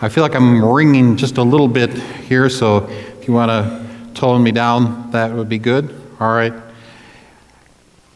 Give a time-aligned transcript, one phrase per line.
[0.00, 4.14] I feel like I'm ringing just a little bit here, so if you want to
[4.14, 5.92] tone me down, that would be good.
[6.20, 6.52] All right.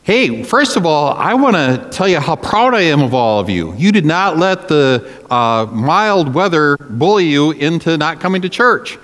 [0.04, 3.40] Hey, first of all, I want to tell you how proud I am of all
[3.40, 3.74] of you.
[3.74, 8.96] You did not let the uh, mild weather bully you into not coming to church.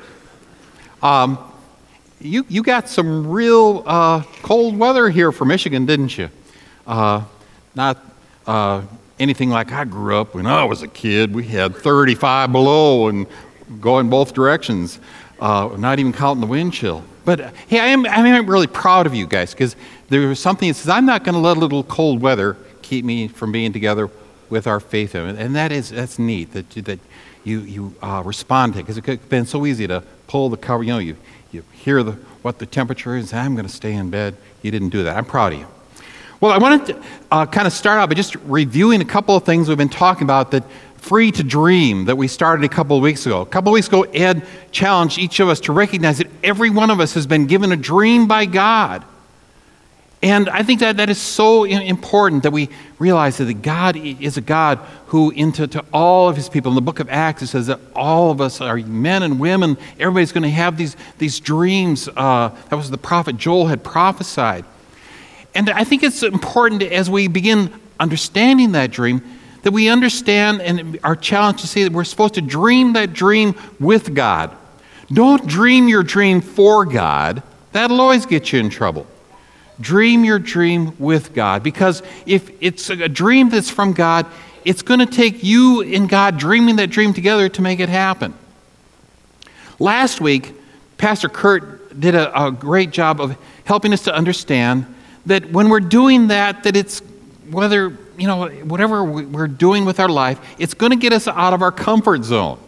[1.03, 1.37] Um,
[2.21, 6.31] you, you got some real uh, cold weather here for Michigan, didn't you?
[6.87, 7.25] Uh,
[7.75, 7.99] not
[8.47, 8.83] uh,
[9.19, 11.35] anything like I grew up when I was a kid.
[11.35, 13.27] We had 35 below and
[13.81, 14.99] going both directions,
[15.41, 17.05] uh, not even counting the wind chill.
[17.25, 19.77] But hey, I am, I am really proud of you guys because
[20.09, 23.05] there was something that says, I'm not going to let a little cold weather keep
[23.05, 24.09] me from being together
[24.49, 25.15] with our faith.
[25.15, 26.99] And that is, that's neat that, that
[27.45, 30.49] you, you uh, respond to it because it could have been so easy to pull
[30.49, 30.83] the cover.
[30.83, 31.17] You know, you,
[31.53, 34.37] you hear the, what the temperature is, I'm going to stay in bed.
[34.63, 35.17] You didn't do that.
[35.17, 35.67] I'm proud of you.
[36.41, 37.03] Well, I wanted to
[37.33, 40.23] uh, kind of start out by just reviewing a couple of things we've been talking
[40.23, 40.63] about that
[40.99, 43.41] free to dream that we started a couple of weeks ago.
[43.41, 46.91] A couple of weeks ago, Ed challenged each of us to recognize that every one
[46.91, 49.03] of us has been given a dream by God.
[50.23, 52.69] And I think that that is so important that we
[53.01, 56.83] realize that God is a God who, into to all of his people, in the
[56.83, 59.77] book of Acts, it says that all of us are men and women.
[59.99, 62.09] Everybody's going to have these, these dreams.
[62.17, 64.65] Uh, that was the prophet Joel had prophesied.
[65.55, 69.23] And I think it's important as we begin understanding that dream
[69.63, 73.55] that we understand and are challenged to see that we're supposed to dream that dream
[73.81, 74.57] with God.
[75.13, 79.07] Don't dream your dream for God, that'll always get you in trouble.
[79.81, 84.27] Dream your dream with God because if it's a dream that's from God,
[84.65, 88.35] it's going to take you and God dreaming that dream together to make it happen.
[89.79, 90.53] Last week,
[90.97, 94.93] Pastor Kurt did a, a great job of helping us to understand
[95.27, 97.01] that when we're doing that, that it's
[97.51, 101.53] whether, you know, whatever we're doing with our life, it's going to get us out
[101.53, 102.59] of our comfort zone.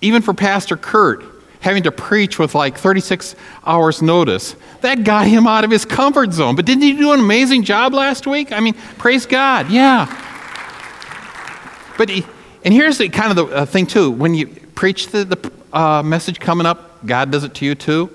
[0.00, 1.24] Even for Pastor Kurt,
[1.60, 6.32] having to preach with like 36 hours notice, that got him out of his comfort
[6.32, 6.56] zone.
[6.56, 8.52] But didn't he do an amazing job last week?
[8.52, 10.06] I mean, praise God, yeah.
[11.96, 12.26] But he,
[12.64, 16.02] and here's the kind of the uh, thing too: when you preach the, the uh,
[16.02, 18.10] message coming up, God does it to you too.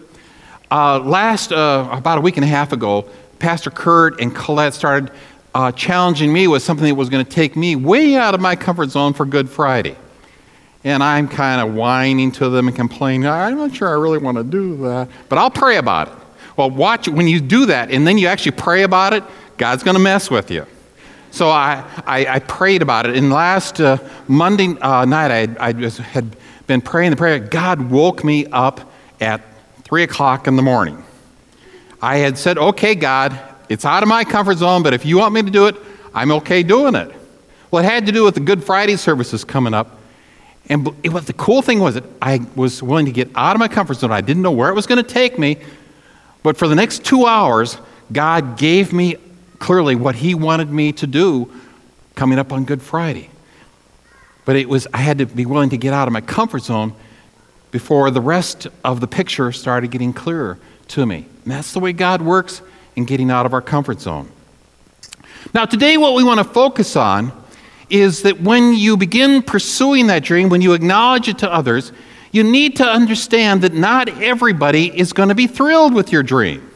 [0.72, 3.10] Uh, last, uh, about a week and a half ago,
[3.40, 5.12] Pastor Kurt and Colette started
[5.56, 8.56] uh, challenging me with something that was going to take me way out of my
[8.56, 9.96] comfort zone for Good Friday.
[10.84, 14.38] And I'm kind of whining to them and complaining, I'm not sure I really want
[14.38, 16.14] to do that, but I'll pray about it.
[16.56, 19.24] Well, watch when you do that and then you actually pray about it,
[19.58, 20.68] God's going to mess with you.
[21.32, 23.16] So I, I, I, prayed about it.
[23.16, 23.98] And last uh,
[24.28, 27.40] Monday uh, night, I, I had been praying the prayer.
[27.40, 28.92] God woke me up
[29.22, 29.42] at
[29.90, 31.04] 3 o'clock in the morning.
[32.00, 33.38] I had said, okay, God,
[33.70, 35.76] it's out of my comfort zone, but if you want me to do it,
[36.14, 37.12] I'm okay doing it.
[37.72, 39.98] Well, it had to do with the Good Friday services coming up.
[40.68, 43.68] And was, the cool thing was that I was willing to get out of my
[43.68, 44.12] comfort zone.
[44.12, 45.58] I didn't know where it was going to take me.
[46.44, 47.80] But for the next two hours,
[48.12, 49.16] God gave me
[49.58, 51.52] clearly what He wanted me to do
[52.14, 53.32] coming up on Good Friday.
[54.46, 56.94] But it was, I had to be willing to get out of my comfort zone
[57.72, 60.58] before the rest of the picture started getting clearer
[60.90, 61.26] to me.
[61.44, 62.62] And that's the way God works
[62.96, 64.30] in getting out of our comfort zone.
[65.54, 67.32] Now, today, what we want to focus on
[67.90, 71.92] is that when you begin pursuing that dream, when you acknowledge it to others,
[72.32, 76.70] you need to understand that not everybody is going to be thrilled with your dream.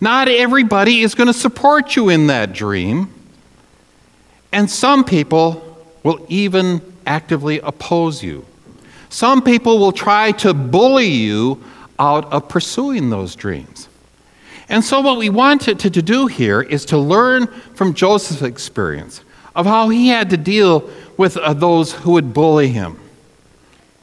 [0.00, 3.12] Not everybody is going to support you in that dream.
[4.52, 8.44] And some people will even actively oppose you.
[9.14, 11.62] Some people will try to bully you
[12.00, 13.88] out of pursuing those dreams.
[14.68, 18.42] And so, what we want to, to, to, do here is to learn from Joseph's
[18.42, 19.20] experience
[19.54, 22.98] of how he had to deal with uh, those who would bully him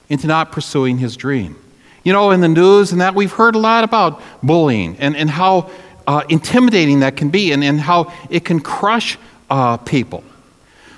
[0.07, 1.57] into not pursuing his dream.
[2.05, 5.29] You know, in the news and that, we've heard a lot about bullying and, and
[5.29, 5.69] how
[6.07, 9.17] uh, intimidating that can be and, and how it can crush
[9.49, 10.23] uh, people.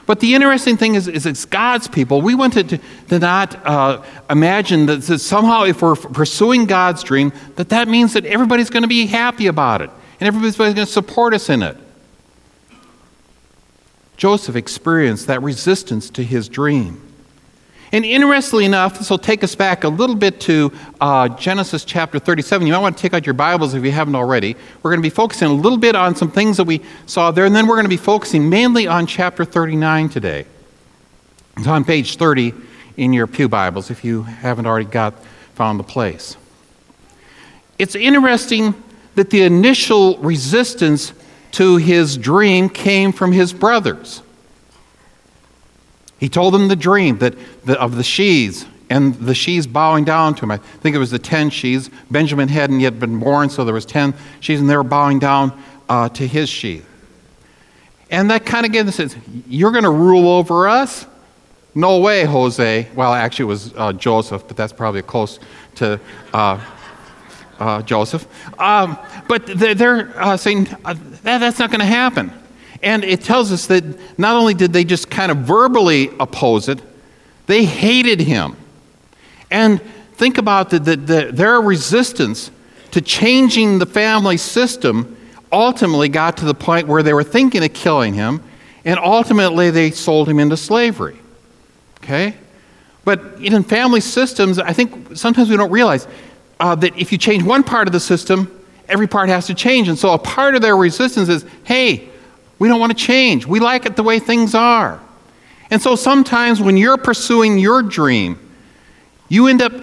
[0.05, 2.21] But the interesting thing is, is it's God's people.
[2.21, 2.77] We want to,
[3.07, 8.13] to, not uh, imagine that, that, somehow if we're pursuing God's dream, that that means
[8.13, 9.89] that everybody's going to be happy about it
[10.19, 11.77] and everybody's going to support us in it.
[14.17, 17.12] Joseph experienced that resistance to his dream.
[17.93, 22.17] And interestingly enough, this will take us back a little bit to uh, Genesis chapter
[22.17, 22.65] 37.
[22.65, 24.55] You might want to take out your Bibles if you haven't already.
[24.81, 27.45] We're going to be focusing a little bit on some things that we saw there,
[27.45, 30.47] and then we're going to be focusing mainly on chapter 39 today.
[31.55, 32.55] It's on page 30
[32.97, 35.13] in your Pew Bibles if you haven't already got
[35.53, 36.35] found the place.
[37.77, 38.73] It's interesting
[39.13, 41.13] that the initial resistance
[41.51, 44.23] to his dream came from his brothers.
[46.23, 47.35] He told them the dream that
[47.65, 50.51] the, of the sheaves and the sheaves bowing down to him.
[50.51, 51.89] I think it was the ten sheaves.
[52.09, 55.51] Benjamin hadn't yet been born, so there was ten sheaves, and they were bowing down
[55.89, 56.87] uh, to his sheath.
[58.09, 59.17] And that kind of gave the sense,
[59.49, 61.05] you're going to rule over us?
[61.75, 62.87] No way, Jose.
[62.95, 65.41] Well, actually, it was uh, Joseph, but that's probably close
[65.75, 65.99] to
[66.33, 66.65] uh,
[67.59, 68.25] uh, Joseph.
[68.57, 68.97] Um,
[69.27, 70.93] but they're uh, saying uh,
[71.23, 72.31] that, that's not going to happen.
[72.83, 76.81] And it tells us that not only did they just kind of verbally oppose it,
[77.47, 78.57] they hated him.
[79.49, 79.81] And
[80.13, 82.51] think about the, the, the, their resistance
[82.91, 85.17] to changing the family system
[85.51, 88.43] ultimately got to the point where they were thinking of killing him,
[88.83, 91.17] and ultimately they sold him into slavery.
[92.03, 92.35] Okay?
[93.05, 96.07] But in family systems, I think sometimes we don't realize
[96.59, 99.87] uh, that if you change one part of the system, every part has to change.
[99.87, 102.09] And so a part of their resistance is hey,
[102.63, 103.45] we don't want to change.
[103.45, 105.01] We like it the way things are.
[105.69, 108.39] And so sometimes when you're pursuing your dream,
[109.27, 109.73] you end up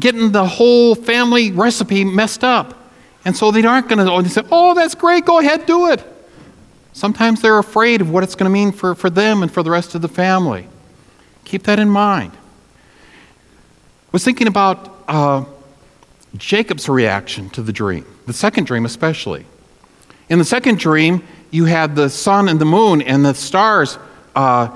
[0.00, 2.90] getting the whole family recipe messed up.
[3.24, 6.02] And so they aren't going to say, oh, that's great, go ahead, do it.
[6.92, 9.70] Sometimes they're afraid of what it's going to mean for, for them and for the
[9.70, 10.66] rest of the family.
[11.44, 12.32] Keep that in mind.
[12.34, 15.44] I was thinking about uh,
[16.36, 19.46] Jacob's reaction to the dream, the second dream especially.
[20.28, 21.22] In the second dream,
[21.56, 23.98] you had the sun and the moon and the stars
[24.34, 24.68] uh,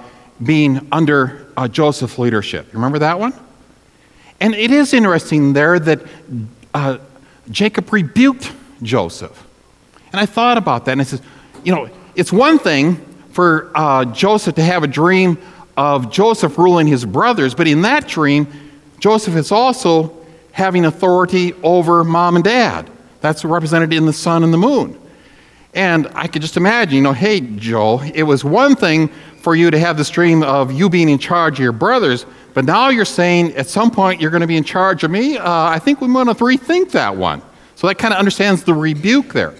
[0.42, 2.66] being under uh, Joseph's leadership.
[2.68, 3.34] You remember that one?
[4.40, 6.00] And it is interesting there that
[6.72, 6.96] uh,
[7.50, 8.50] Jacob rebuked
[8.82, 9.46] Joseph.
[10.10, 11.20] And I thought about that and I said,
[11.62, 12.96] you know, it's one thing
[13.32, 15.36] for uh, Joseph to have a dream
[15.76, 18.48] of Joseph ruling his brothers, but in that dream,
[18.98, 20.16] Joseph is also
[20.52, 22.90] having authority over mom and dad.
[23.20, 24.99] That's represented in the sun and the moon.
[25.74, 29.08] And I could just imagine, you know, hey, Joe, it was one thing
[29.40, 32.64] for you to have this dream of you being in charge of your brothers, but
[32.64, 35.38] now you're saying at some point you're going to be in charge of me.
[35.38, 37.40] Uh, I think we want to rethink that one.
[37.76, 39.54] So that kind of understands the rebuke there.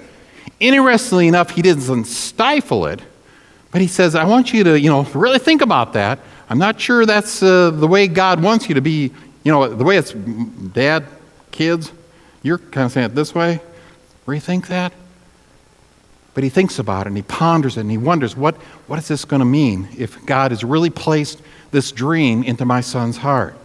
[0.59, 3.01] Interestingly enough, he doesn't stifle it,
[3.71, 6.19] but he says, I want you to, you know, really think about that.
[6.51, 9.13] I'm not sure that's uh, the way God wants you to be,
[9.45, 11.07] you know, the way it's dad,
[11.53, 11.93] kids,
[12.43, 13.61] you're kind of saying it this way.
[14.27, 14.93] Rethink that.
[16.35, 18.57] But he thinks about it and he ponders it and he wonders what,
[18.87, 22.81] what is this going to mean if God has really placed this dream into my
[22.81, 23.57] son's heart?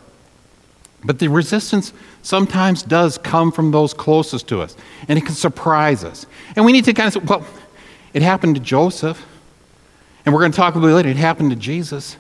[1.04, 4.76] But the resistance sometimes does come from those closest to us,
[5.08, 6.26] and it can surprise us.
[6.56, 7.46] And we need to kind of say, well,
[8.14, 9.24] it happened to Joseph,
[10.26, 12.18] and we're going to talk about it later, it happened to Jesus.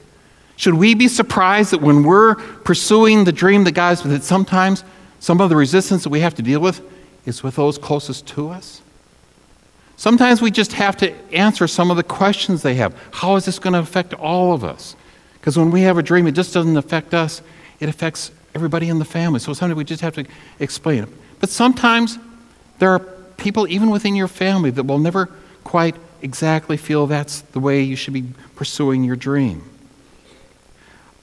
[0.55, 4.83] Should we be surprised that when we're pursuing the dream that God's, that sometimes
[5.19, 6.81] some of the resistance that we have to deal with
[7.25, 8.81] is with those closest to us?
[9.97, 12.95] Sometimes we just have to answer some of the questions they have.
[13.11, 14.95] How is this going to affect all of us?
[15.39, 17.41] Because when we have a dream, it just doesn't affect us,
[17.79, 19.39] it affects everybody in the family.
[19.39, 20.25] So sometimes we just have to
[20.59, 21.09] explain it.
[21.39, 22.17] But sometimes
[22.79, 22.99] there are
[23.37, 25.29] people, even within your family, that will never
[25.63, 28.25] quite exactly feel that's the way you should be
[28.55, 29.63] pursuing your dream.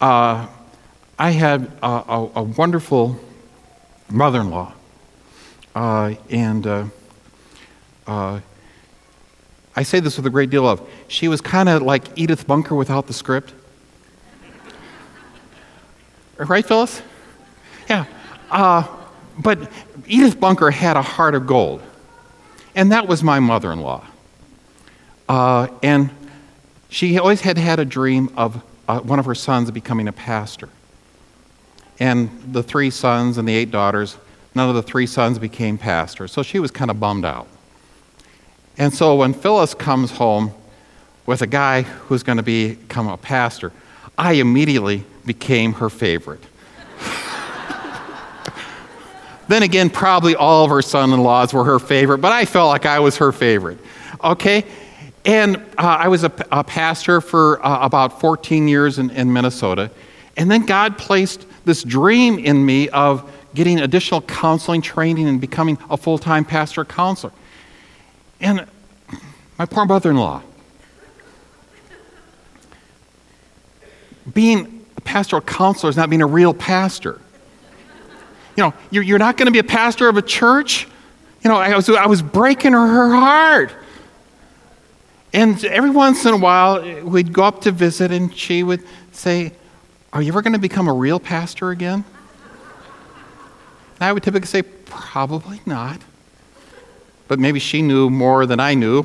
[0.00, 0.46] Uh,
[1.18, 3.18] I had a, a, a wonderful
[4.10, 4.72] mother in law,
[5.75, 6.84] uh, and uh,
[8.06, 8.40] uh
[9.74, 10.86] I say this with a great deal of.
[11.08, 13.54] She was kind of like Edith Bunker without the script.
[16.38, 17.00] right, Phyllis?
[17.88, 18.04] Yeah.
[18.50, 18.87] Uh,
[19.38, 19.70] but
[20.06, 21.82] Edith Bunker had a heart of gold.
[22.75, 24.04] And that was my mother in law.
[25.28, 26.11] Uh, and
[26.88, 30.68] she always had had a dream of uh, one of her sons becoming a pastor.
[31.99, 34.16] And the three sons and the eight daughters,
[34.54, 36.32] none of the three sons became pastors.
[36.32, 37.47] So she was kind of bummed out.
[38.79, 40.52] And so when Phyllis comes home
[41.26, 43.73] with a guy who's going to become a pastor,
[44.17, 46.43] I immediately became her favorite.
[49.49, 52.69] then again, probably all of her son in laws were her favorite, but I felt
[52.69, 53.79] like I was her favorite.
[54.23, 54.64] Okay?
[55.25, 59.91] And uh, I was a, a pastor for uh, about 14 years in, in Minnesota.
[60.37, 65.79] And then God placed this dream in me of getting additional counseling training and becoming
[65.91, 67.33] a full time pastor counselor.
[68.42, 68.66] And
[69.56, 70.42] my poor mother in law,
[74.34, 77.20] being a pastoral counselor is not being a real pastor.
[78.56, 80.88] You know, you're, you're not going to be a pastor of a church.
[81.42, 83.72] You know, I was, I was breaking her, her heart.
[85.32, 88.82] And every once in a while, we'd go up to visit, and she would
[89.12, 89.52] say,
[90.12, 92.04] Are you ever going to become a real pastor again?
[93.94, 96.00] And I would typically say, Probably not
[97.29, 99.05] but maybe she knew more than I knew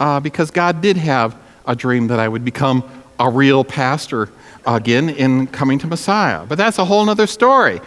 [0.00, 2.84] uh, because God did have a dream that I would become
[3.18, 4.30] a real pastor
[4.66, 6.44] again in coming to Messiah.
[6.46, 7.80] But that's a whole other story.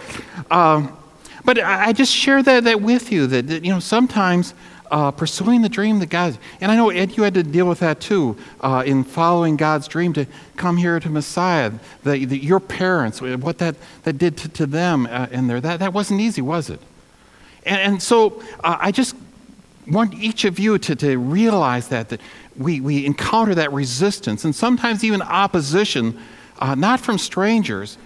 [0.50, 0.96] Um,
[1.46, 4.54] but I, just share that, that with you that, that you know, sometimes
[4.92, 7.80] uh, pursuing the dream that God, and I know Ed, you had to deal with
[7.80, 10.26] that too uh, in following God's dream to
[10.58, 11.72] come here to Messiah.
[12.04, 15.80] That, that your parents, what that, that did to, to them uh, in there, that,
[15.80, 16.80] that wasn't easy, was it?
[17.66, 19.16] And, and so uh, I just
[19.90, 22.22] want each of you to, to realize that, that
[22.58, 26.20] we, we encounter that resistance and sometimes even opposition,
[26.60, 27.98] uh, not from strangers,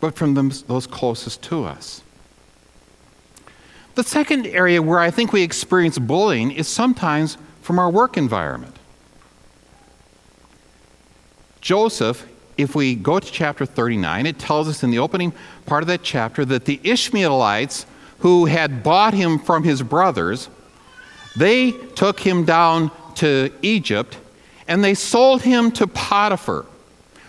[0.00, 2.02] but from them, those closest to us.
[3.94, 8.76] The second area where I think we experience bullying is sometimes from our work environment.
[11.60, 15.32] Joseph, if we go to chapter 39, it tells us in the opening
[15.66, 17.86] part of that chapter that the Ishmaelites
[18.20, 20.48] who had bought him from his brothers,
[21.36, 24.18] they took him down to Egypt
[24.68, 26.64] and they sold him to Potiphar.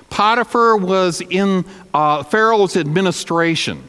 [0.10, 3.84] Potiphar was in uh, Pharaoh's administration,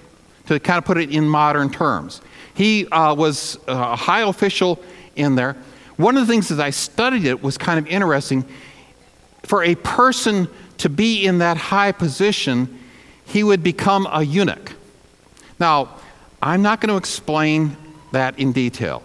[0.46, 2.20] to kind of put it in modern terms.
[2.54, 4.82] He uh, was a high official
[5.16, 5.56] in there.
[5.96, 8.44] One of the things as I studied it was kind of interesting.
[9.44, 12.78] For a person to be in that high position,
[13.26, 14.72] he would become a eunuch.
[15.58, 15.96] Now,
[16.40, 17.76] I'm not going to explain
[18.12, 19.02] that in detail.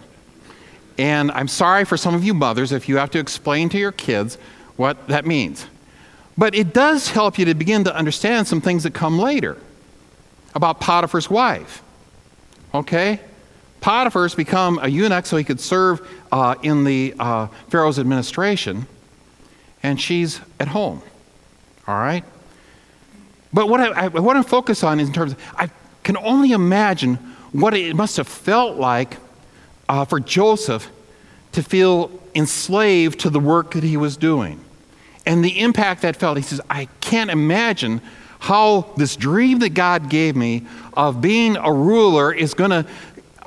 [0.97, 3.91] And I'm sorry for some of you mothers if you have to explain to your
[3.91, 4.37] kids
[4.75, 5.65] what that means.
[6.37, 9.57] But it does help you to begin to understand some things that come later
[10.53, 11.83] about Potiphar's wife.
[12.73, 13.19] Okay?
[13.79, 18.87] Potiphar's become a eunuch so he could serve uh, in the uh, Pharaoh's administration,
[19.83, 21.01] and she's at home.
[21.87, 22.23] All right?
[23.53, 25.69] But what I, I want to focus on is in terms of, I
[26.03, 27.15] can only imagine
[27.51, 29.17] what it must have felt like
[29.89, 30.89] uh, for Joseph
[31.53, 34.63] to feel enslaved to the work that he was doing.
[35.25, 38.01] And the impact that felt, he says, I can't imagine
[38.39, 42.85] how this dream that God gave me of being a ruler is going to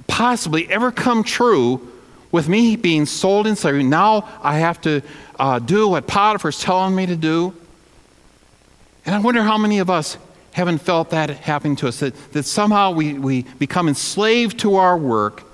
[0.06, 1.86] possibly ever come true
[2.32, 3.82] with me being sold in slavery.
[3.82, 5.02] Now I have to
[5.38, 7.54] uh, do what Potiphar's telling me to do.
[9.06, 10.18] And I wonder how many of us
[10.52, 14.98] haven't felt that happening to us, that, that somehow we, we become enslaved to our
[14.98, 15.44] work.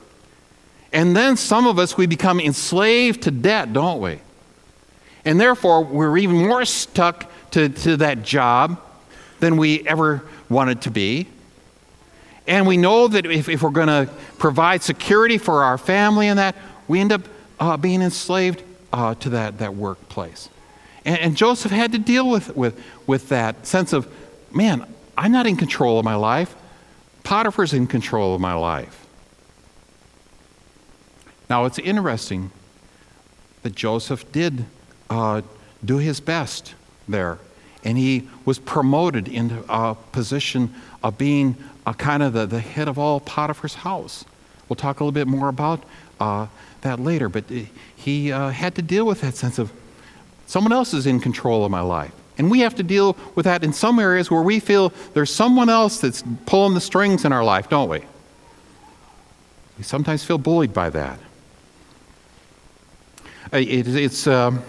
[0.93, 4.21] And then some of us, we become enslaved to debt, don't we?
[5.25, 8.81] And therefore, we're even more stuck to, to that job
[9.41, 11.27] than we ever wanted to be.
[12.47, 16.39] And we know that if, if we're going to provide security for our family and
[16.39, 16.55] that,
[16.87, 17.23] we end up
[17.59, 18.63] uh, being enslaved
[18.93, 20.49] uh, to that, that workplace.
[21.05, 24.07] And, and Joseph had to deal with, with, with that sense of,
[24.53, 24.87] man,
[25.19, 26.55] I'm not in control of my life.
[27.25, 29.06] Potiphar's in control of my life.
[31.49, 32.51] Now, it's interesting
[33.63, 34.65] that Joseph did
[35.11, 35.43] uh,
[35.85, 36.75] do his best
[37.09, 37.39] there,
[37.85, 42.89] and he was promoted into a position of being uh, kind of the, the head
[42.89, 44.25] of all Potiphar's house.
[44.69, 45.85] We'll talk a little bit more about
[46.19, 46.47] uh,
[46.81, 47.45] that later, but
[47.97, 49.73] he uh, had to deal with that sense of
[50.47, 52.13] someone else is in control of my life.
[52.39, 55.71] And we have to deal with that in some areas where we feel there's someone
[55.71, 58.03] else that's pulling the strings in our life, don't we?
[59.79, 61.19] We sometimes feel bullied by that.
[63.53, 64.63] Uh, it, it's, um,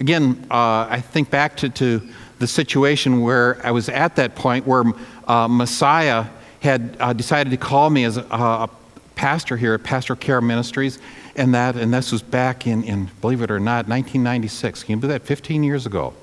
[0.00, 2.00] again, uh, I think back to, to
[2.38, 4.84] the situation where I was at that point where
[5.28, 6.24] uh, Messiah
[6.60, 8.70] had uh, decided to call me as a, a,
[9.14, 10.98] pastor here at Pastor Care Ministries,
[11.36, 14.82] and that, and this was back in, in, believe it or not, 1996.
[14.84, 15.26] Can you believe that?
[15.26, 16.14] 15 years ago.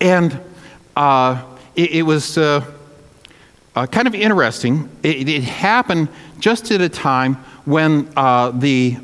[0.00, 0.40] And
[0.94, 2.64] uh, it, it, was uh,
[3.74, 4.88] uh, kind of interesting.
[5.02, 6.08] It, it, happened
[6.38, 7.34] just at a time
[7.64, 8.96] when uh, the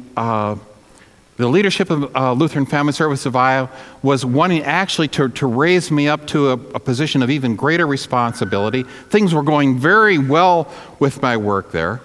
[1.41, 3.71] the leadership of uh, Lutheran Family Service of Iowa
[4.03, 7.87] was wanting actually to, to raise me up to a, a, position of even greater
[7.87, 8.83] responsibility.
[8.83, 12.03] Things were going very well with my work there.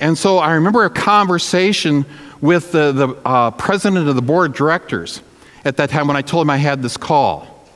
[0.00, 2.04] And so I remember a conversation
[2.40, 5.22] with the, the uh, president of the board of directors
[5.64, 7.68] at that time when I told him I had this call.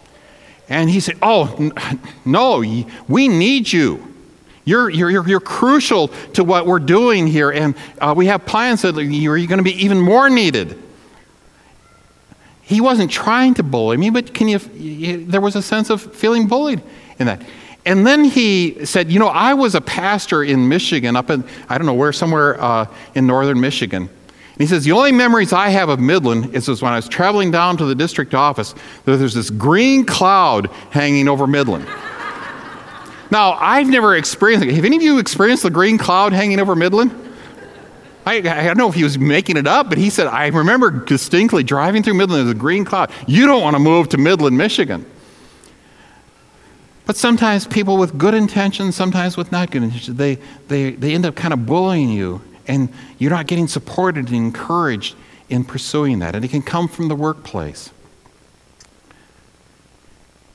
[0.68, 1.72] And he said, Oh,
[2.24, 2.64] no,
[3.06, 4.13] we need you.
[4.64, 8.96] You're, you're, you're, crucial to what we're doing here, and uh, we have plans that
[8.96, 10.82] you're going to be even more needed.
[12.62, 14.58] He wasn't trying to bully me, but can you,
[15.26, 16.82] there was a sense of feeling bullied
[17.18, 17.42] in that.
[17.84, 21.76] And then he said, You know, I was a pastor in Michigan, up in, I
[21.76, 24.02] don't know where, somewhere uh, in northern Michigan.
[24.02, 27.50] And he says, The only memories I have of Midland is when I was traveling
[27.50, 31.86] down to the district office, there's this green cloud hanging over Midland.
[33.34, 34.64] Now, I've never experienced.
[34.64, 37.10] Have any of you experienced the green cloud hanging over Midland?
[38.24, 40.92] I, I, don't know if he was making it up, but he said, I remember
[40.92, 43.10] distinctly driving through Midland, there's a green cloud.
[43.26, 45.04] You don't want to move to Midland, Michigan.
[47.06, 50.36] But sometimes people with good intentions, sometimes with not good intentions, they,
[50.68, 52.88] they, they end up kind of bullying you, and
[53.18, 55.16] you're not getting supported and encouraged
[55.48, 56.36] in pursuing that.
[56.36, 57.90] And it can come from the workplace.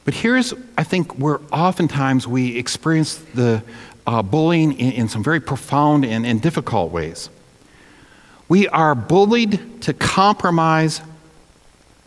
[0.05, 3.63] But here's, I think, where oftentimes we experience the
[4.07, 7.29] uh, bullying in, in, some very profound and, and difficult ways.
[8.47, 11.01] We are bullied to compromise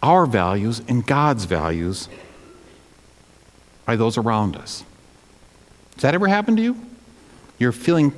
[0.02, 2.08] our values and God's values
[3.86, 4.84] by those around us.
[5.94, 6.76] Does that ever happen to you?
[7.58, 8.12] You're feeling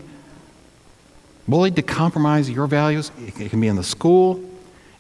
[1.47, 3.11] bullied to compromise your values?
[3.19, 4.43] It can be in the school,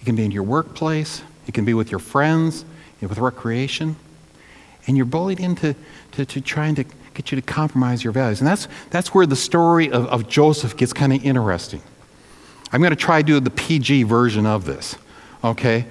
[0.00, 2.66] it can be in your workplace, it can be with your friends,
[3.00, 3.97] with recreation.
[4.87, 5.75] And you're bullied into
[6.12, 8.41] to, to trying to get you to compromise your values.
[8.41, 11.81] And that's, that's where the story of, of Joseph gets kind of interesting.
[12.73, 14.97] I'm going to try to do the PG version of this,
[15.45, 15.87] okay?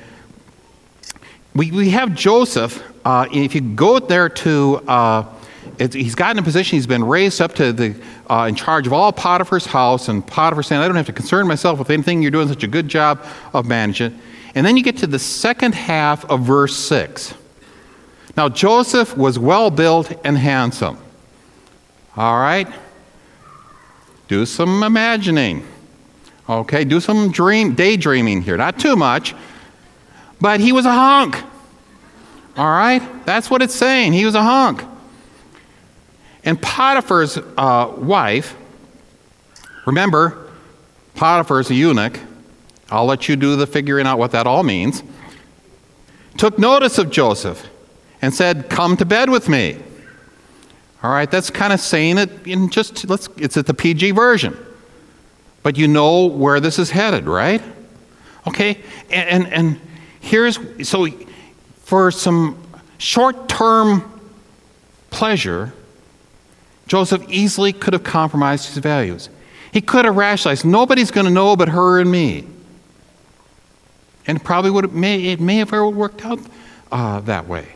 [1.55, 2.83] We, we have Joseph.
[3.05, 5.25] Uh, if you go there to, uh,
[5.79, 7.95] he's gotten a position, he's been raised up to the,
[8.29, 11.47] uh, in charge of all Potiphar's house, and Potiphar saying, I don't have to concern
[11.47, 14.19] myself with anything, you're doing such a good job of managing.
[14.55, 17.33] And then you get to the second half of verse 6.
[18.35, 20.97] Now, Joseph was well built and handsome.
[22.17, 22.67] All right?
[24.27, 25.67] Do some imagining.
[26.49, 28.57] Okay, do some dream daydreaming here.
[28.57, 29.35] Not too much.
[30.41, 31.41] But he was a hunk.
[32.57, 33.01] All right?
[33.25, 34.13] That's what it's saying.
[34.13, 34.83] He was a hunk.
[36.43, 38.55] And Potiphar's uh, wife,
[39.85, 40.49] remember,
[41.15, 42.19] Potiphar's a eunuch.
[42.91, 45.01] I'll let you do the figuring out what that all means.
[46.37, 47.69] Took notice of Joseph
[48.23, 49.77] and said, Come to bed with me.
[51.03, 54.57] All right, that's kind of saying it in just, let's, it's at the PG version.
[55.61, 57.61] But you know where this is headed, right?
[58.47, 59.81] Okay, and, and, and
[60.21, 61.07] here's, so
[61.81, 62.57] for some
[62.97, 64.09] short term
[65.09, 65.73] pleasure,
[66.87, 69.27] Joseph easily could have compromised his values.
[69.73, 72.47] He could have rationalized, nobody's going to know but her and me.
[74.27, 76.39] And probably would have, may, it may have worked out
[76.89, 77.67] uh, that way.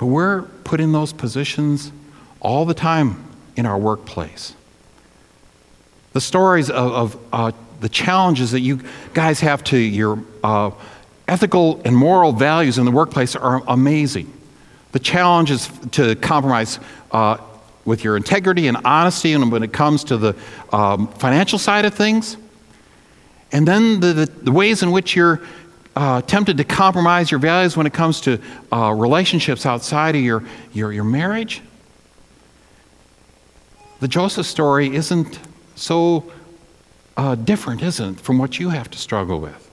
[0.00, 1.92] But we're put in those positions
[2.40, 3.22] all the time
[3.54, 4.54] in our workplace.
[6.14, 8.80] The stories of, of uh, the challenges that you
[9.12, 10.70] guys have to your uh,
[11.28, 14.32] ethical and moral values in the workplace are amazing.
[14.92, 16.80] The challenges to compromise
[17.12, 17.36] uh,
[17.84, 20.34] with your integrity and honesty, and when it comes to the
[20.72, 22.38] um, financial side of things,
[23.52, 25.42] and then the, the, the ways in which you're
[26.00, 28.40] uh, tempted to compromise your values when it comes to
[28.72, 31.60] uh, relationships outside of your, your, your marriage,
[34.00, 35.38] the Joseph story isn't
[35.74, 36.32] so
[37.18, 39.70] uh, different, isn't it, from what you have to struggle with?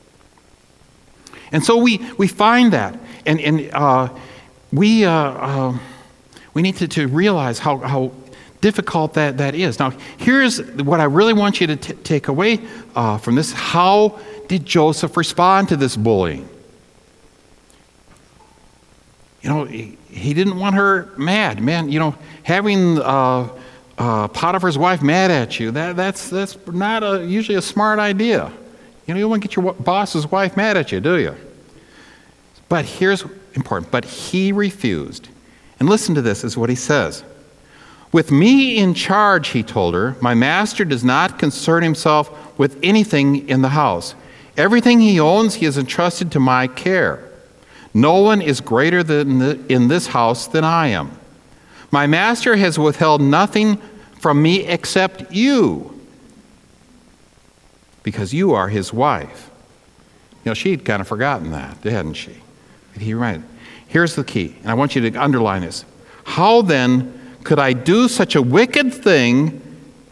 [1.54, 4.10] And so we, we find that, and, and uh,
[4.74, 5.78] we, uh, uh,
[6.54, 8.12] we need to, to realize how, how
[8.60, 9.80] difficult that, that is.
[9.80, 12.60] Now, here's what I really want you to t- take away
[12.96, 13.54] uh, from this.
[13.54, 16.48] How did Joseph respond to this bullying?
[19.42, 21.62] You know, he, he didn't want her mad.
[21.62, 23.50] Man, you know, having uh,
[23.98, 28.52] uh, Potiphar's wife mad at you, that, that's, that's not a, usually a smart idea.
[29.06, 31.36] You know, you don't want to get your boss's wife mad at you, do you?
[32.68, 33.92] But here's important.
[33.92, 35.30] But he refused.
[35.80, 37.24] And listen to this, is what he says.
[38.12, 43.48] With me in charge, he told her, my master does not concern himself with anything
[43.48, 44.16] in the house.
[44.58, 47.24] Everything he owns, he has entrusted to my care.
[47.93, 51.17] No one is greater than the, in this house than I am.
[51.91, 53.80] My master has withheld nothing
[54.20, 55.93] from me except you,
[58.04, 59.50] because you are his wife.
[60.43, 62.36] You know, she'd kind of forgotten that, hadn't she?
[62.93, 63.48] But he reminded.
[63.88, 65.86] Here's the key, and I want you to underline this.
[66.26, 69.62] How then could I do such a wicked thing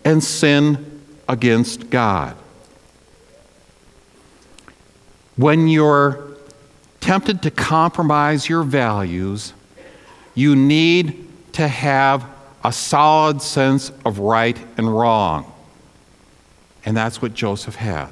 [0.05, 2.37] and sin against God?
[5.35, 6.35] When you're
[7.01, 9.53] tempted to compromise your values,
[10.33, 12.25] you need to have
[12.63, 15.51] a solid sense of right and wrong.
[16.85, 18.09] And that's what Joseph had.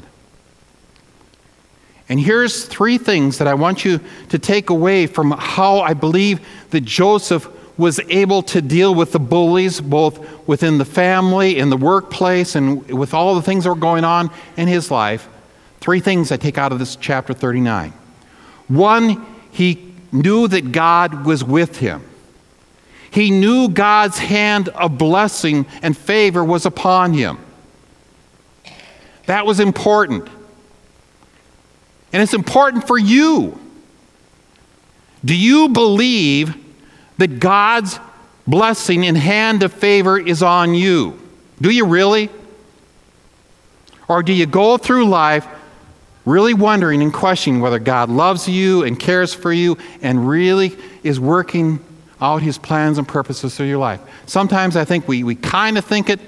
[2.09, 6.45] And here's three things that I want you to take away from how I believe
[6.71, 11.77] that Joseph was able to deal with the bullies, both within the family, in the
[11.77, 15.27] workplace, and with all the things that were going on in his life.
[15.83, 17.91] Three things I take out of this chapter 39.
[18.69, 22.01] One, he knew that God was with him.
[23.11, 27.37] He knew God's hand of blessing and favor was upon him.
[29.25, 30.29] That was important.
[32.13, 33.59] And it's important for you.
[35.25, 36.55] Do you believe
[37.17, 37.99] that God's
[38.47, 41.19] blessing and hand of favor is on you?
[41.59, 42.29] Do you really?
[44.07, 45.45] Or do you go through life
[46.25, 51.19] really wondering and questioning whether God loves you and cares for you and really is
[51.19, 51.83] working
[52.21, 53.99] out his plans and purposes through your life?
[54.25, 56.19] Sometimes I think we, we kind of think it,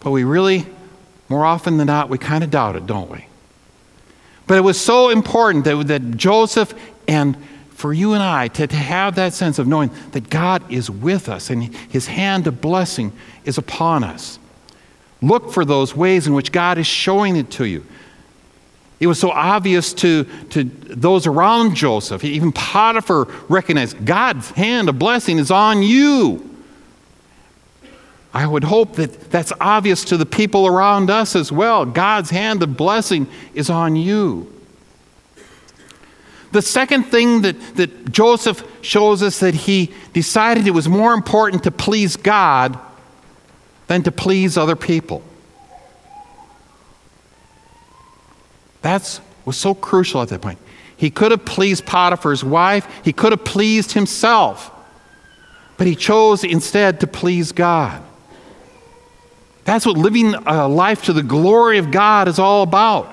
[0.00, 0.66] but we really,
[1.28, 3.26] more often than not, we kind of doubt it, don't we?
[4.46, 6.74] But it was so important that, that Joseph
[7.06, 7.36] and
[7.70, 11.30] for you and I to, to have that sense of knowing that God is with
[11.30, 13.12] us and his hand of blessing
[13.44, 14.38] is upon us.
[15.22, 17.86] Look for those ways in which God is showing it to you.
[19.00, 22.22] It was so obvious to, to those around Joseph.
[22.22, 26.46] Even Potiphar recognized God's hand of blessing is on you.
[28.32, 31.86] I would hope that that's obvious to the people around us as well.
[31.86, 34.52] God's hand of blessing is on you.
[36.52, 41.64] The second thing that, that Joseph shows us that he decided it was more important
[41.64, 42.78] to please God
[43.86, 45.22] than to please other people.
[48.82, 50.58] That was so crucial at that point.
[50.96, 54.70] He could have pleased Potiphar's wife, he could have pleased himself,
[55.78, 58.02] but he chose instead to please God.
[59.64, 63.08] That's what living a life to the glory of God is all about.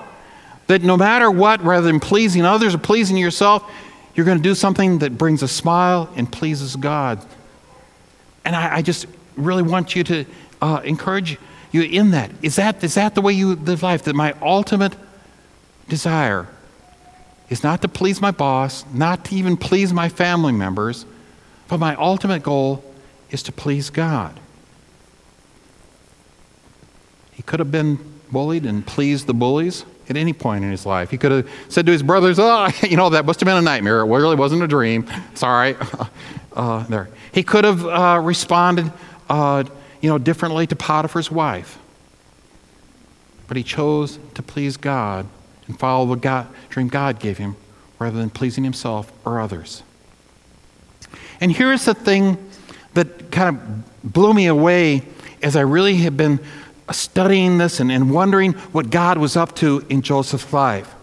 [0.66, 3.70] That no matter what, rather than pleasing others or pleasing yourself,
[4.14, 7.24] you're going to do something that brings a smile and pleases God.
[8.44, 10.24] And I, I just really want you to
[10.60, 11.38] uh, encourage
[11.70, 12.30] you in that.
[12.42, 12.82] Is, that.
[12.82, 14.02] is that the way you live life?
[14.04, 14.94] That my ultimate
[15.88, 16.48] desire
[17.48, 21.06] is not to please my boss, not to even please my family members,
[21.68, 22.84] but my ultimate goal
[23.30, 24.38] is to please God.
[27.32, 27.98] He could have been
[28.30, 31.10] bullied and pleased the bullies at any point in his life.
[31.10, 33.62] He could have said to his brothers, Oh, you know, that must have been a
[33.62, 34.00] nightmare.
[34.00, 35.06] It really wasn't a dream.
[35.34, 35.76] Sorry.
[36.50, 37.08] Uh, there.
[37.30, 38.92] He could have uh, responded,
[39.28, 39.62] uh,
[40.00, 41.78] you know, differently to Potiphar's wife.
[43.46, 45.28] But he chose to please God
[45.68, 47.56] and follow the God, dream God gave him
[47.98, 49.82] rather than pleasing himself or others.
[51.40, 52.36] And here's the thing
[52.94, 55.02] that kind of blew me away
[55.42, 56.40] as I really have been
[56.90, 60.94] studying this and, and wondering what God was up to in Joseph's life.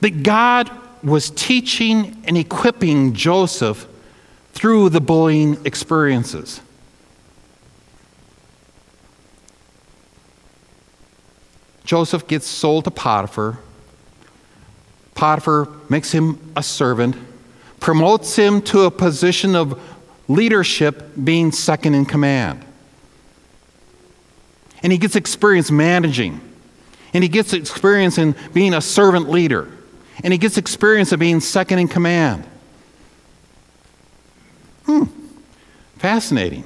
[0.00, 0.70] That God
[1.02, 3.88] was teaching and equipping Joseph
[4.52, 6.60] through the bullying experiences.
[11.84, 13.58] Joseph gets sold to Potiphar.
[15.14, 17.16] Potiphar makes him a servant,
[17.80, 19.80] promotes him to a position of
[20.28, 22.64] leadership, being second in command.
[24.82, 26.40] And he gets experience managing.
[27.14, 29.70] And he gets experience in being a servant leader.
[30.24, 32.44] And he gets experience of being second in command.
[34.86, 35.04] Hmm,
[35.98, 36.64] fascinating.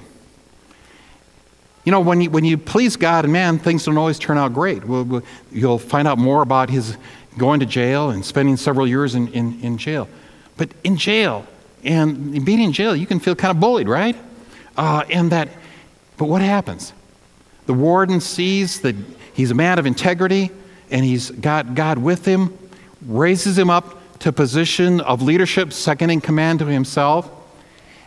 [1.86, 4.52] You know, when you, when you please God and man, things don't always turn out
[4.52, 4.84] great.
[4.84, 5.22] We'll,
[5.52, 6.96] you'll find out more about his
[7.38, 10.08] going to jail and spending several years in, in, in jail.
[10.56, 11.46] But in jail,
[11.84, 14.16] and being in jail, you can feel kind of bullied, right?
[14.76, 15.48] Uh, and that,
[16.16, 16.92] but what happens?
[17.66, 18.96] The warden sees that
[19.34, 20.50] he's a man of integrity
[20.90, 22.56] and he's got God with him,
[23.06, 27.30] raises him up to a position of leadership, second in command to himself.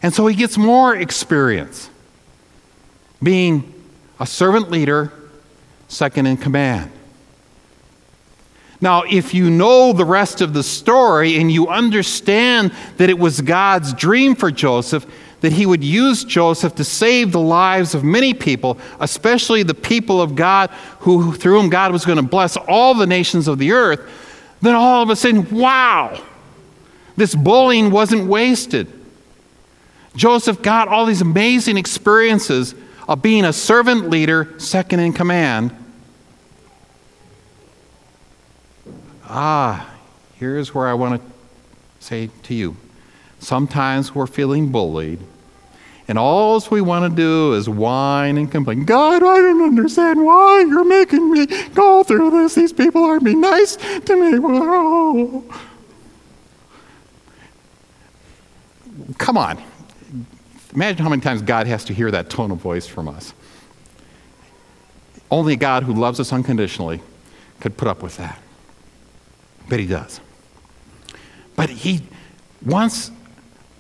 [0.02, 1.90] And so he gets more experience
[3.22, 3.74] being
[4.20, 5.12] a servant leader,
[5.88, 6.92] second in command.
[8.82, 13.42] Now, if you know the rest of the story and you understand that it was
[13.42, 15.06] God's dream for Joseph,
[15.42, 20.22] that he would use Joseph to save the lives of many people, especially the people
[20.22, 23.72] of God who, through whom God was going to bless all the nations of the
[23.72, 24.00] earth,
[24.62, 26.22] then all of a sudden, wow,
[27.18, 28.88] this bullying wasn't wasted.
[30.16, 32.76] Joseph got all these amazing experiences
[33.10, 35.76] of being a servant leader, second in command.
[39.28, 39.92] Ah,
[40.36, 41.28] here's where I want to
[42.00, 42.78] say to you
[43.40, 45.20] Sometimes we're feeling bullied.
[46.08, 48.86] And all we want to do is whine and complain.
[48.86, 52.56] God, I don't understand why you're making me go through this.
[52.56, 54.40] These people aren't being nice to me.
[54.40, 55.44] Whoa.
[59.18, 59.62] Come on.
[60.80, 63.34] Imagine how many times God has to hear that tone of voice from us.
[65.30, 67.02] Only God who loves us unconditionally
[67.60, 68.40] could put up with that.
[69.68, 70.22] But He does.
[71.58, 72.04] But He
[72.66, 73.12] wants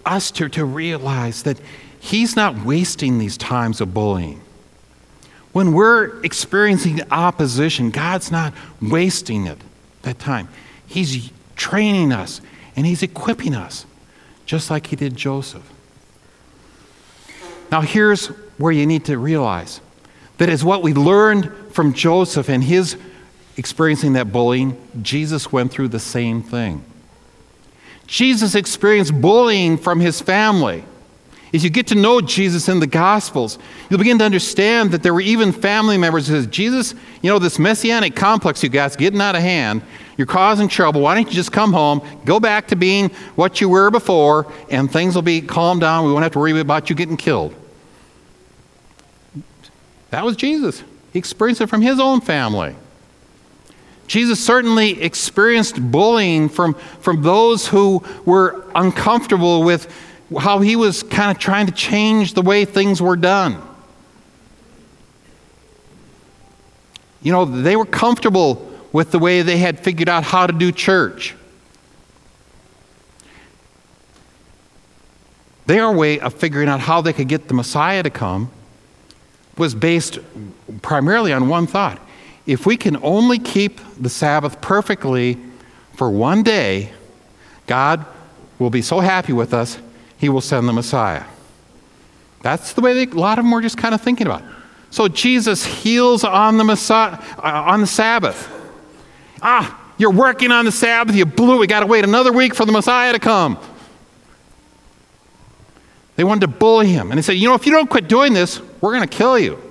[0.06, 1.58] us to, to realize that
[2.02, 4.42] He's not wasting these times of bullying.
[5.54, 9.60] When we're experiencing opposition, God's not wasting it,
[10.02, 10.50] that time.
[10.86, 12.42] He's training us
[12.76, 13.86] and He's equipping us
[14.46, 15.79] just like he did Joseph.
[17.72, 18.28] Now, here's
[18.58, 19.82] where you need to realize
[20.38, 22.98] that is what we learned from Joseph and his
[23.58, 26.84] experiencing that bullying, Jesus went through the same thing.
[28.08, 30.84] Jesus experienced bullying from his family.
[31.54, 35.14] As you get to know Jesus in the Gospels, you'll begin to understand that there
[35.14, 39.20] were even family members who said, Jesus, you know, this messianic complex you got's getting
[39.20, 39.82] out of hand.
[40.16, 41.02] You're causing trouble.
[41.02, 44.92] Why don't you just come home, go back to being what you were before, and
[44.92, 46.06] things will be calmed down.
[46.06, 47.56] We won't have to worry about you getting killed.
[50.10, 50.84] That was Jesus.
[51.14, 52.76] He experienced it from his own family.
[54.08, 59.88] Jesus certainly experienced bullying from, from those who were uncomfortable with
[60.40, 63.62] how he was kind of trying to change the way things were done.
[67.22, 70.72] You know, they were comfortable with the way they had figured out how to do
[70.72, 71.36] church.
[75.68, 78.50] Their way of figuring out how they could get the Messiah to come
[79.60, 80.18] was based
[80.82, 82.02] primarily on one thought.
[82.48, 85.38] If we can only keep the Sabbath perfectly
[85.94, 86.92] for one day,
[87.68, 88.06] God
[88.58, 89.78] will be so happy with us
[90.18, 91.24] he will send the Messiah.
[92.42, 94.42] That's the way they, a lot of them were just kind of thinking about.
[94.42, 94.48] It.
[94.92, 98.50] So Jesus heals on the Messiah uh, on the Sabbath.
[99.42, 101.60] Ah, you're working on the Sabbath, you blew it.
[101.60, 103.60] We got to wait another week for the Messiah to come.
[106.16, 107.12] They wanted to bully him.
[107.12, 109.38] And they said, You know, if you don't quit doing this, we're going to kill
[109.38, 109.62] you.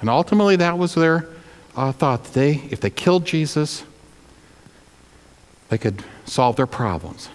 [0.00, 1.28] And ultimately, that was their
[1.76, 2.24] uh, thought.
[2.32, 3.84] They, if they killed Jesus,
[5.68, 7.28] they could solve their problems.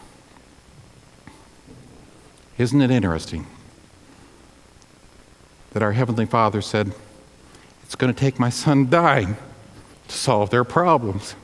[2.58, 3.46] Isn't it interesting
[5.72, 6.94] that our Heavenly Father said,
[7.84, 9.38] It's going to take my son dying
[10.08, 11.36] to solve their problems?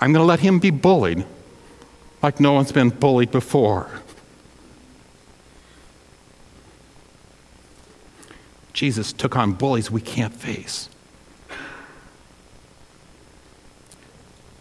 [0.00, 1.24] I'm going to let him be bullied
[2.22, 3.90] like no one's been bullied before.
[8.74, 10.90] Jesus took on bullies we can't face.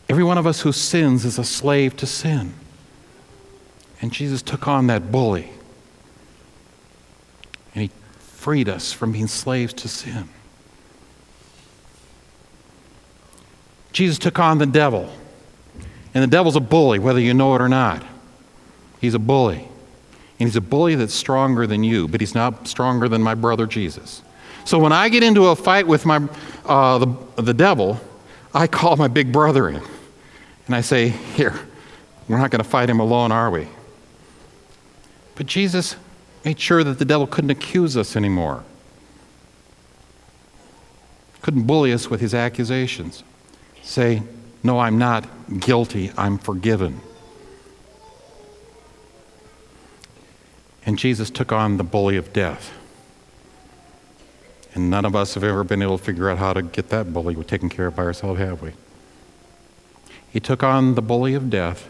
[0.07, 2.53] Every one of us who sins is a slave to sin.
[3.99, 5.49] And Jesus took on that bully.
[7.73, 10.29] And he freed us from being slaves to sin.
[13.91, 15.11] Jesus took on the devil.
[16.13, 18.03] And the devil's a bully, whether you know it or not.
[19.01, 19.67] He's a bully.
[20.39, 23.65] And he's a bully that's stronger than you, but he's not stronger than my brother
[23.65, 24.21] Jesus.
[24.65, 26.27] So when I get into a fight with my,
[26.65, 27.99] uh, the, the devil,
[28.53, 29.81] I call my big brother in.
[30.65, 31.53] And I say, Here,
[32.27, 33.67] we're not going to fight him alone, are we?
[35.35, 35.95] But Jesus
[36.45, 38.63] made sure that the devil couldn't accuse us anymore,
[41.41, 43.23] couldn't bully us with his accusations.
[43.81, 44.23] Say,
[44.63, 45.27] No, I'm not
[45.59, 47.01] guilty, I'm forgiven.
[50.85, 52.73] And Jesus took on the bully of death.
[54.75, 57.13] And none of us have ever been able to figure out how to get that
[57.13, 58.71] bully taken care of by ourselves, have we?
[60.29, 61.87] He took on the bully of death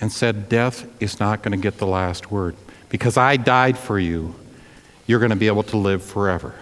[0.00, 2.56] and said, Death is not going to get the last word.
[2.90, 4.34] Because I died for you,
[5.06, 6.54] you're going to be able to live forever.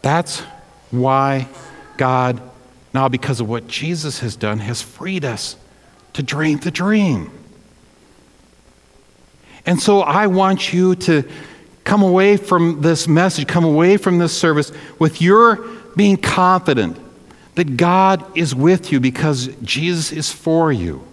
[0.00, 0.40] That's
[0.90, 1.48] why
[1.96, 2.40] God,
[2.92, 5.56] now because of what Jesus has done, has freed us
[6.14, 7.30] to dream the dream.
[9.66, 11.28] And so I want you to
[11.84, 15.56] come away from this message, come away from this service with your
[15.96, 16.98] being confident
[17.54, 21.06] that God is with you because Jesus is for you.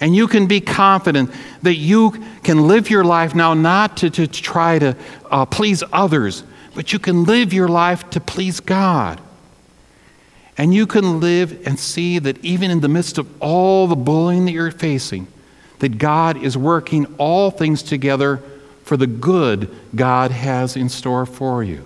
[0.00, 1.30] And you can be confident
[1.62, 2.10] that you
[2.42, 4.96] can live your life now not to, to try to
[5.30, 6.42] uh, please others,
[6.74, 9.20] but you can live your life to please God.
[10.58, 14.44] And you can live and see that even in the midst of all the bullying
[14.46, 15.28] that you're facing,
[15.82, 18.40] that God is working all things together
[18.84, 21.84] for the good God has in store for you.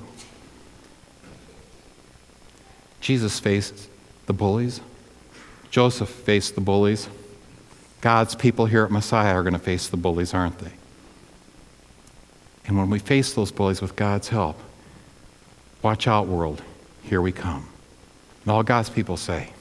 [3.01, 3.89] Jesus faced
[4.27, 4.83] the bullies.
[5.71, 7.09] Joseph faced the bullies.
[8.03, 10.73] God's people here at Messiah are going to face the bullies, aren't they?
[12.67, 14.61] And when we face those bullies with God's help,
[15.81, 16.63] watch out, world.
[17.03, 17.67] Here we come.
[18.43, 19.55] And all God's people say,